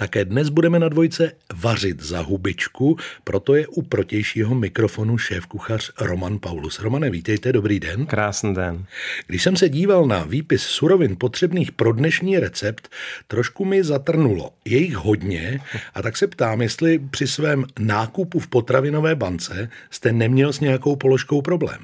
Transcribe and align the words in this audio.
Také 0.00 0.24
dnes 0.24 0.48
budeme 0.48 0.78
na 0.78 0.88
dvojce 0.88 1.32
vařit 1.54 2.02
za 2.02 2.20
hubičku, 2.20 2.96
proto 3.24 3.54
je 3.54 3.66
u 3.66 3.82
protějšího 3.82 4.54
mikrofonu 4.54 5.18
šéf-kuchař 5.18 5.90
Roman 6.00 6.38
Paulus. 6.38 6.78
Romane, 6.78 7.10
vítejte, 7.10 7.52
dobrý 7.52 7.80
den. 7.80 8.06
Krásný 8.06 8.54
den. 8.54 8.84
Když 9.26 9.42
jsem 9.42 9.56
se 9.56 9.68
díval 9.68 10.06
na 10.06 10.24
výpis 10.24 10.62
surovin 10.62 11.16
potřebných 11.16 11.72
pro 11.72 11.92
dnešní 11.92 12.38
recept, 12.38 12.88
trošku 13.28 13.64
mi 13.64 13.84
zatrnulo. 13.84 14.50
Je 14.64 14.78
jich 14.78 14.96
hodně 14.96 15.60
a 15.94 16.02
tak 16.02 16.16
se 16.16 16.26
ptám, 16.26 16.62
jestli 16.62 16.98
při 16.98 17.26
svém 17.26 17.64
nákupu 17.78 18.38
v 18.38 18.48
potravinové 18.48 19.14
bance 19.14 19.70
jste 19.90 20.12
neměl 20.12 20.52
s 20.52 20.60
nějakou 20.60 20.96
položkou 20.96 21.42
problém. 21.42 21.78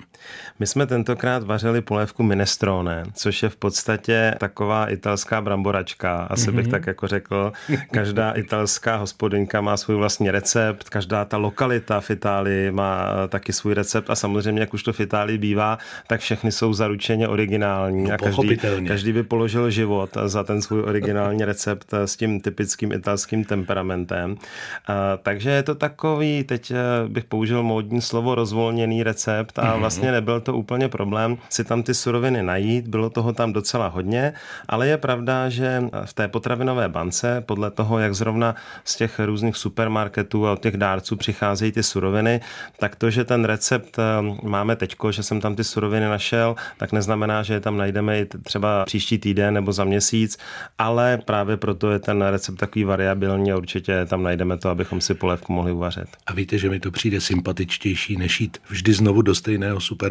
My 0.59 0.67
jsme 0.67 0.87
tentokrát 0.87 1.43
vařili 1.43 1.81
polévku 1.81 2.23
minestrone, 2.23 3.05
což 3.15 3.43
je 3.43 3.49
v 3.49 3.57
podstatě 3.57 4.35
taková 4.39 4.91
italská 4.91 5.41
bramboračka, 5.41 6.27
asi 6.31 6.51
mm-hmm. 6.51 6.55
bych 6.55 6.65
mhm. 6.65 6.71
tak 6.71 6.87
jako 6.87 7.07
řekl. 7.09 7.53
Každá 7.91 8.33
italská 8.33 8.97
hospodyňka 8.97 9.61
má 9.61 9.77
svůj 9.77 9.97
vlastní 9.97 10.31
recept, 10.31 10.89
každá 10.89 11.25
ta 11.25 11.37
lokalita 11.37 12.01
v 12.01 12.11
Itálii 12.11 12.71
má 12.71 13.07
taky 13.29 13.53
svůj 13.53 13.75
recept 13.75 14.11
a 14.11 14.15
samozřejmě, 14.15 14.61
jak 14.61 14.75
už 14.75 14.83
to 14.83 14.93
v 14.93 15.01
Itálii 15.01 15.39
bývá, 15.39 15.79
tak 16.07 16.21
všechny 16.21 16.53
jsou 16.53 16.73
zaručeně 16.73 17.29
originální 17.29 18.05
no, 18.05 18.15
a 18.15 18.17
každý, 18.17 18.59
každý 18.89 19.13
by 19.13 19.23
položil 19.23 19.71
život 19.71 20.11
za 20.25 20.45
ten 20.45 20.63
svůj 20.63 20.83
originální 20.83 21.45
recept 21.45 21.95
s 21.95 22.17
tím 22.17 22.41
typickým 22.41 22.93
italským 22.93 23.45
temperamentem. 23.45 24.37
Takže 25.23 25.51
je 25.51 25.63
to 25.63 25.75
takový, 25.75 26.45
teď 26.45 26.71
eh, 26.71 27.09
bych 27.09 27.25
použil 27.25 27.63
módní 27.63 28.01
slovo 28.01 28.35
rozvolněný 28.35 29.03
recept 29.03 29.59
a 29.59 29.71
mhm. 29.71 29.81
vlastně 29.81 30.11
nebyl 30.15 30.41
to 30.41 30.55
úplně 30.55 30.89
problém 30.89 31.39
si 31.49 31.65
tam 31.65 31.83
ty 31.83 31.95
suroviny 31.95 32.43
najít, 32.43 32.89
bylo 32.89 33.11
toho 33.11 33.33
tam 33.33 33.53
docela 33.53 33.89
hodně, 33.89 34.33
ale 34.69 34.89
je 34.89 34.97
pravda, 34.99 35.49
že 35.49 35.83
v 36.05 36.13
té 36.13 36.29
potravinové 36.29 36.89
bance, 36.89 37.43
podle 37.47 37.71
toho, 37.71 37.99
jak 37.99 38.15
zrovna 38.15 38.55
z 38.85 38.97
těch 38.97 39.19
různých 39.19 39.57
supermarketů 39.57 40.47
a 40.47 40.53
od 40.53 40.63
těch 40.63 40.77
dárců 40.77 41.17
přicházejí 41.17 41.73
ty 41.73 41.83
suroviny, 41.83 42.41
tak 42.79 42.97
to, 42.97 43.11
že 43.11 43.25
ten 43.25 43.45
recept 43.45 43.99
eh, 43.99 44.03
máme 44.43 44.77
teďko, 44.77 45.13
že 45.13 45.23
jsem 45.23 45.41
tam 45.41 45.57
ty 45.57 45.65
suroviny 45.65 46.07
našel, 46.07 46.57
tak 46.79 46.93
neznamená, 46.93 47.43
že 47.43 47.55
je 47.55 47.61
tam 47.61 47.77
najdeme 47.77 48.21
i 48.21 48.25
třeba 48.27 48.85
příští 48.85 49.19
týden 49.19 49.55
nebo 49.55 49.73
za 49.73 49.85
měsíc, 49.85 50.39
ale 50.79 51.19
právě 51.25 51.57
proto 51.57 51.91
je 51.91 51.99
ten 51.99 52.23
recept 52.23 52.57
takový 52.57 52.85
variabilní 52.85 53.53
a 53.53 53.57
určitě 53.57 54.07
tam 54.07 54.23
najdeme 54.23 54.59
to, 54.59 54.69
abychom 54.71 55.01
si 55.01 55.15
polévku 55.15 55.53
mohli 55.53 55.73
uvařit. 55.73 56.09
A 56.27 56.33
víte, 56.33 56.59
že 56.59 56.71
mi 56.71 56.81
to 56.81 56.91
přijde 56.91 57.21
sympatičtější, 57.21 58.17
než 58.17 58.41
jít 58.41 58.59
vždy 58.69 58.93
znovu 58.93 59.23
do 59.23 59.35
stejného 59.35 59.81
supermarketu 59.81 60.04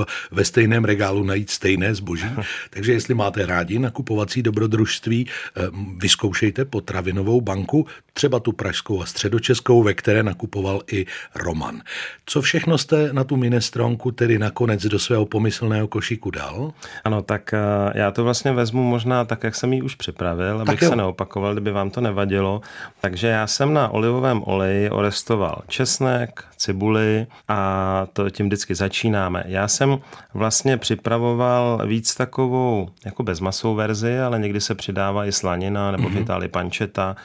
a 0.00 0.06
ve 0.30 0.44
stejném 0.44 0.84
regálu 0.84 1.24
najít 1.24 1.50
stejné 1.50 1.94
zboží. 1.94 2.30
Takže 2.70 2.92
jestli 2.92 3.14
máte 3.14 3.46
rádi 3.46 3.78
nakupovací 3.78 4.42
dobrodružství, 4.42 5.26
eh, 5.26 5.62
vyzkoušejte 5.96 6.64
potravinovou 6.64 7.40
banku, 7.40 7.86
třeba 8.12 8.40
tu 8.40 8.52
pražskou 8.52 9.02
a 9.02 9.06
středočeskou, 9.06 9.82
ve 9.82 9.94
které 9.94 10.22
nakupoval 10.22 10.82
i 10.92 11.06
Roman. 11.34 11.82
Co 12.26 12.42
všechno 12.42 12.78
jste 12.78 13.12
na 13.12 13.24
tu 13.24 13.36
minestronku 13.36 14.10
tedy 14.10 14.38
nakonec 14.38 14.86
do 14.86 14.98
svého 14.98 15.26
pomyslného 15.26 15.88
košíku 15.88 16.30
dal? 16.30 16.72
Ano, 17.04 17.22
tak 17.22 17.54
eh, 17.54 17.58
já 17.94 18.10
to 18.10 18.24
vlastně 18.24 18.52
vezmu 18.52 18.82
možná 18.82 19.24
tak, 19.24 19.44
jak 19.44 19.54
jsem 19.54 19.72
ji 19.72 19.82
už 19.82 19.94
připravil, 19.94 20.60
abych 20.60 20.80
se 20.80 20.96
neopakoval, 20.96 21.52
kdyby 21.52 21.70
vám 21.70 21.90
to 21.90 22.00
nevadilo. 22.00 22.60
Takže 23.00 23.26
já 23.26 23.46
jsem 23.46 23.74
na 23.74 23.88
olivovém 23.88 24.42
oleji 24.44 24.90
orestoval 24.90 25.62
česnek, 25.68 26.44
cibuli 26.56 27.26
a 27.48 28.06
to 28.12 28.30
tím 28.30 28.46
vždycky 28.46 28.74
začínáme. 28.74 29.37
Já 29.46 29.68
jsem 29.68 29.98
vlastně 30.34 30.76
připravoval 30.76 31.82
víc 31.86 32.14
takovou 32.14 32.88
jako 33.04 33.22
bezmasovou 33.22 33.74
verzi, 33.74 34.20
ale 34.20 34.38
někdy 34.38 34.60
se 34.60 34.74
přidává 34.74 35.26
i 35.26 35.32
slanina 35.32 35.90
nebo 35.90 36.08
mm-hmm. 36.08 36.18
v. 36.18 36.22
Itálii 36.22 36.48
pančeta. 36.48 37.16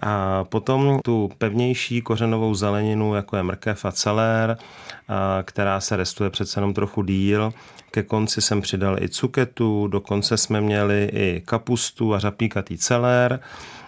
A 0.00 0.44
potom 0.44 1.00
tu 1.04 1.30
pevnější 1.38 2.02
kořenovou 2.02 2.54
zeleninu, 2.54 3.14
jako 3.14 3.36
je 3.36 3.42
mrkev 3.42 3.84
a 3.84 3.92
celér, 3.92 4.56
která 5.42 5.80
se 5.80 5.96
restuje 5.96 6.30
přece 6.30 6.60
jenom 6.60 6.74
trochu 6.74 7.02
díl. 7.02 7.52
Ke 7.90 8.02
konci 8.02 8.40
jsem 8.40 8.60
přidal 8.62 9.02
i 9.02 9.08
cuketu, 9.08 9.86
dokonce 9.86 10.36
jsme 10.36 10.60
měli 10.60 11.10
i 11.12 11.42
kapustu 11.44 12.14
a 12.14 12.18
řapíkatý 12.18 12.78
celér. 12.78 13.40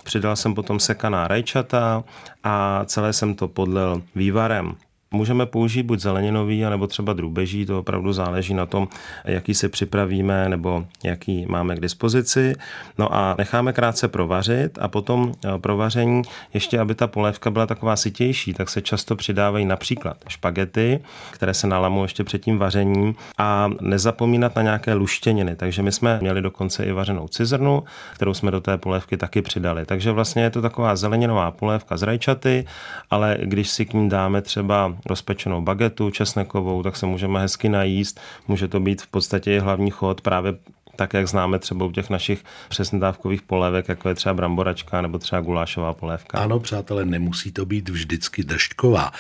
Přidal 0.05 0.37
jsem 0.37 0.55
potom 0.55 0.81
sekaná 0.81 1.29
rajčata 1.29 2.05
a 2.45 2.85
celé 2.85 3.13
jsem 3.13 3.35
to 3.35 3.49
podlil 3.49 4.03
vývarem. 4.15 4.75
Můžeme 5.15 5.47
použít 5.47 5.83
buď 5.83 6.01
zeleninový, 6.01 6.61
nebo 6.61 6.87
třeba 6.87 7.13
drůbeží, 7.13 7.67
to 7.67 7.79
opravdu 7.79 8.13
záleží 8.13 8.55
na 8.55 8.67
tom, 8.67 8.89
jaký 9.25 9.55
si 9.55 9.69
připravíme 9.69 10.49
nebo 10.49 10.85
jaký 11.05 11.47
máme 11.47 11.77
k 11.77 11.81
dispozici. 11.81 12.55
No 12.99 13.15
a 13.15 13.35
necháme 13.39 13.73
krátce 13.73 14.09
provařit 14.09 14.79
a 14.81 14.89
potom 14.89 15.33
eh, 15.45 15.59
provaření, 15.59 16.23
ještě 16.55 16.81
aby 16.81 16.95
ta 16.95 17.07
polévka 17.07 17.51
byla 17.51 17.67
taková 17.67 17.97
sytější, 17.97 18.55
tak 18.55 18.71
se 18.71 18.83
často 18.83 19.17
přidávají 19.17 19.65
například 19.67 20.17
špagety, 20.29 21.01
které 21.31 21.55
se 21.55 21.67
nalamou 21.67 22.03
ještě 22.03 22.25
před 22.25 22.43
tím 22.43 22.59
vařením 22.59 23.15
a 23.39 23.71
nezapomínat 23.81 24.57
na 24.57 24.63
nějaké 24.63 24.95
luštěniny. 24.95 25.57
Takže 25.57 25.83
my 25.83 25.93
jsme 25.93 26.19
měli 26.21 26.43
dokonce 26.43 26.85
i 26.85 26.93
vařenou 26.93 27.29
cizrnu, 27.29 27.85
kterou 28.15 28.35
jsme 28.35 28.51
do 28.51 28.61
té 28.61 28.79
polévky 28.79 29.17
taky 29.17 29.43
přidali. 29.43 29.85
Takže 29.87 30.13
vlastně 30.13 30.43
je 30.43 30.51
to 30.51 30.63
taková 30.63 30.97
zeleninová 30.97 31.51
polévka 31.51 31.97
z 31.97 32.03
rajčaty, 32.03 32.67
ale 33.11 33.39
když 33.43 33.71
si 33.71 33.87
k 33.87 33.93
ní 33.95 34.09
dáme 34.09 34.43
třeba 34.43 34.97
rozpečenou 35.07 35.63
bagetu 35.63 36.11
česnekovou, 36.11 36.83
tak 36.83 36.97
se 36.97 37.07
můžeme 37.07 37.41
hezky 37.41 37.69
najíst. 37.69 38.21
Může 38.49 38.69
to 38.69 38.81
být 38.81 39.03
v 39.03 39.07
podstatě 39.07 39.55
i 39.55 39.59
hlavní 39.59 39.91
chod 39.91 40.21
právě 40.21 40.55
tak, 40.97 41.15
jak 41.15 41.29
známe 41.29 41.59
třeba 41.59 41.87
u 41.87 41.93
těch 41.93 42.11
našich 42.11 42.45
přesnodávkových 42.69 43.43
polévek, 43.43 43.89
jako 43.89 44.09
je 44.09 44.15
třeba 44.15 44.35
bramboračka 44.35 45.01
nebo 45.01 45.19
třeba 45.19 45.41
gulášová 45.41 45.93
polévka. 45.93 46.39
Ano, 46.39 46.61
přátelé, 46.61 47.05
nemusí 47.05 47.53
to 47.53 47.67
být 47.67 47.89
vždycky 47.89 48.45
držďková. 48.45 49.13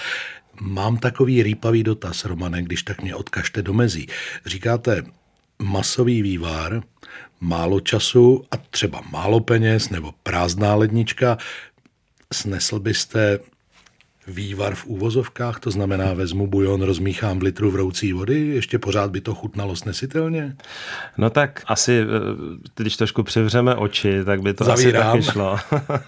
Mám 0.61 0.97
takový 0.97 1.43
rýpavý 1.43 1.83
dotaz, 1.83 2.25
Romane, 2.25 2.63
když 2.63 2.83
tak 2.83 3.03
mě 3.03 3.15
odkažte 3.15 3.63
do 3.63 3.73
mezí. 3.73 4.07
Říkáte 4.47 5.03
masový 5.59 6.23
vývar, 6.23 6.83
málo 7.41 7.81
času 7.81 8.45
a 8.51 8.57
třeba 8.57 9.03
málo 9.11 9.41
peněz 9.41 9.91
nebo 9.91 10.15
prázdná 10.23 10.75
lednička. 10.75 11.39
Snesl 12.33 12.79
byste 12.81 13.39
vývar 14.27 14.75
v 14.75 14.87
úvozovkách, 14.87 15.61
to 15.61 15.71
znamená 15.71 16.13
vezmu 16.13 16.47
bujon, 16.47 16.83
rozmíchám 16.83 17.39
v 17.39 17.43
litru 17.43 17.71
vroucí 17.71 18.13
vody, 18.13 18.47
ještě 18.47 18.79
pořád 18.79 19.11
by 19.11 19.21
to 19.21 19.35
chutnalo 19.35 19.77
snesitelně? 19.77 20.57
No 21.19 21.31
tak 21.31 21.63
asi, 21.67 22.01
eh, 22.01 22.07
když 22.77 22.97
trošku 22.97 23.23
přivřeme 23.23 23.75
oči, 23.75 24.25
tak 24.25 24.43
by 24.43 24.55
to 24.55 24.65
Zavírám. 24.65 25.19
asi 25.19 25.19
taky 25.19 25.33
šlo. 25.33 25.57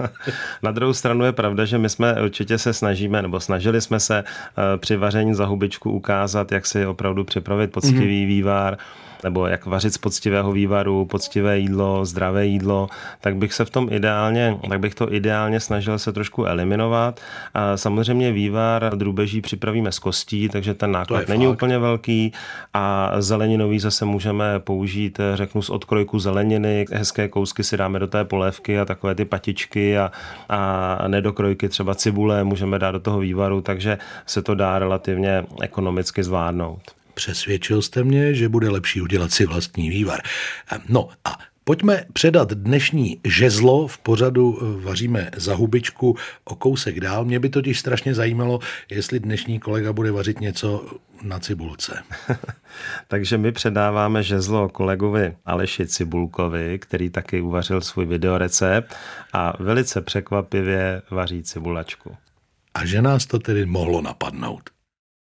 Na 0.63 0.71
druhou 0.71 0.93
stranu 0.93 1.25
je 1.25 1.33
pravda, 1.33 1.65
že 1.65 1.79
my 1.79 1.89
jsme 1.89 2.23
určitě 2.23 2.59
se 2.59 2.73
snažíme, 2.73 3.23
nebo 3.23 3.41
snažili 3.41 3.81
jsme 3.81 4.01
se 4.01 4.19
eh, 4.19 4.79
při 4.79 4.97
vaření 4.97 5.35
za 5.35 5.47
hubičku 5.47 5.91
ukázat, 5.91 6.53
jak 6.53 6.67
si 6.67 6.87
opravdu 6.87 7.25
připravit 7.25 7.73
poctivý 7.73 8.25
mm-hmm. 8.25 8.27
vývar, 8.27 8.79
nebo 9.25 9.47
jak 9.47 9.67
vařit 9.67 9.95
z 9.95 9.99
poctivého 9.99 10.53
vývaru, 10.53 11.05
poctivé 11.05 11.59
jídlo, 11.59 12.05
zdravé 12.05 12.47
jídlo, 12.47 12.89
tak 13.21 13.37
bych 13.37 13.55
se 13.55 13.65
v 13.65 13.71
tom 13.71 13.89
ideálně, 13.91 14.59
tak 14.69 14.81
bych 14.81 14.95
to 14.95 15.13
ideálně 15.13 15.61
snažil 15.61 15.99
se 15.99 16.13
trošku 16.13 16.45
eliminovat. 16.45 17.21
A 17.55 17.77
samozřejmě 17.77 18.06
vývar 18.15 18.93
drůbeží 18.97 19.41
připravíme 19.41 19.93
z 19.93 19.99
kostí, 19.99 20.49
takže 20.49 20.75
ten 20.75 20.93
náklad 20.93 21.29
není 21.29 21.47
fakt. 21.47 21.55
úplně 21.55 21.79
velký 21.79 22.33
a 22.75 23.13
zeleninový 23.19 23.79
zase 23.79 24.05
můžeme 24.05 24.59
použít, 24.59 25.19
řeknu, 25.35 25.63
z 25.63 25.71
odkrojku 25.71 26.19
zeleniny, 26.19 26.85
hezké 26.93 27.29
kousky 27.29 27.65
si 27.65 27.77
dáme 27.77 27.99
do 27.99 28.07
té 28.07 28.25
polévky 28.25 28.79
a 28.79 28.85
takové 28.85 29.15
ty 29.15 29.25
patičky 29.25 29.99
a, 29.99 30.13
a 30.49 31.09
nedokrojky 31.09 31.69
třeba 31.69 31.95
cibule 31.95 32.45
můžeme 32.45 32.79
dát 32.79 32.91
do 32.91 33.01
toho 33.01 33.19
vývaru, 33.19 33.61
takže 33.61 33.99
se 34.27 34.43
to 34.43 34.55
dá 34.55 34.79
relativně 34.79 35.45
ekonomicky 35.63 36.23
zvládnout. 36.25 36.81
Přesvědčil 37.15 37.83
jste 37.83 38.05
mě, 38.05 38.35
že 38.35 38.49
bude 38.49 38.71
lepší 38.71 39.01
udělat 39.01 39.33
si 39.33 39.47
vlastní 39.47 39.91
vývar. 39.91 40.21
No 40.89 41.09
a 41.25 41.39
Pojďme 41.69 42.05
předat 42.13 42.53
dnešní 42.53 43.21
žezlo 43.25 43.87
v 43.87 43.99
pořadu 43.99 44.59
eh, 44.61 44.85
Vaříme 44.85 45.31
za 45.37 45.55
hubičku 45.55 46.17
o 46.45 46.55
kousek 46.55 47.01
dál. 47.01 47.25
Mě 47.25 47.41
by 47.41 47.49
totiž 47.49 47.81
strašně 47.81 48.15
zajímalo, 48.15 48.59
jestli 48.91 49.21
dnešní 49.21 49.61
kolega 49.61 49.93
bude 49.93 50.13
vařit 50.13 50.41
něco 50.41 50.87
na 51.23 51.39
cibulce. 51.39 52.03
Takže 53.09 53.39
my 53.39 53.53
předáváme 53.53 54.23
žezlo 54.23 54.69
kolegovi 54.69 55.37
Aleši 55.45 55.87
Cibulkovi, 55.87 56.79
který 56.79 57.11
taky 57.11 57.41
uvařil 57.41 57.81
svůj 57.81 58.07
videorecept 58.07 58.95
a 59.33 59.63
velice 59.63 60.01
překvapivě 60.01 61.03
vaří 61.11 61.43
cibulačku. 61.43 62.17
A 62.75 62.87
že 62.87 63.03
nás 63.03 63.27
to 63.27 63.39
tedy 63.39 63.67
mohlo 63.67 64.03
napadnout. 64.03 64.76